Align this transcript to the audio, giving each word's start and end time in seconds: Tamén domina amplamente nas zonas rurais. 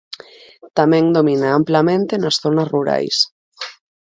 Tamén 0.77 1.05
domina 1.17 1.47
amplamente 1.59 2.13
nas 2.21 2.35
zonas 2.43 2.67
rurais. 2.73 3.17